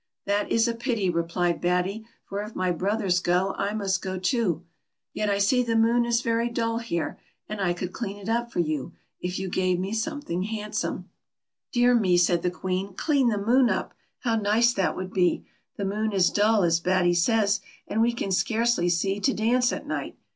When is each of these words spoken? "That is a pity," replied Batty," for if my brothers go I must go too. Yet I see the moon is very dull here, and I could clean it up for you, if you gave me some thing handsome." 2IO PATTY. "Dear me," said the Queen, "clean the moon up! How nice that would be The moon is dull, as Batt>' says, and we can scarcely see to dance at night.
"That 0.25 0.51
is 0.51 0.67
a 0.67 0.73
pity," 0.73 1.11
replied 1.11 1.61
Batty," 1.61 2.07
for 2.27 2.41
if 2.41 2.55
my 2.55 2.71
brothers 2.71 3.19
go 3.19 3.53
I 3.59 3.75
must 3.75 4.01
go 4.01 4.17
too. 4.17 4.65
Yet 5.13 5.29
I 5.29 5.37
see 5.37 5.61
the 5.61 5.75
moon 5.75 6.05
is 6.05 6.21
very 6.23 6.49
dull 6.49 6.79
here, 6.79 7.19
and 7.47 7.61
I 7.61 7.73
could 7.73 7.93
clean 7.93 8.17
it 8.17 8.27
up 8.27 8.51
for 8.51 8.61
you, 8.61 8.93
if 9.19 9.37
you 9.37 9.47
gave 9.47 9.77
me 9.79 9.93
some 9.93 10.19
thing 10.19 10.41
handsome." 10.41 10.93
2IO 10.95 10.97
PATTY. 11.01 11.07
"Dear 11.73 11.95
me," 11.99 12.17
said 12.17 12.41
the 12.41 12.49
Queen, 12.49 12.95
"clean 12.95 13.27
the 13.29 13.37
moon 13.37 13.69
up! 13.69 13.93
How 14.21 14.35
nice 14.35 14.73
that 14.73 14.95
would 14.95 15.13
be 15.13 15.45
The 15.77 15.85
moon 15.85 16.13
is 16.13 16.31
dull, 16.31 16.63
as 16.63 16.79
Batt>' 16.79 17.15
says, 17.15 17.59
and 17.87 18.01
we 18.01 18.11
can 18.11 18.31
scarcely 18.31 18.89
see 18.89 19.19
to 19.19 19.35
dance 19.35 19.71
at 19.71 19.85
night. 19.85 20.17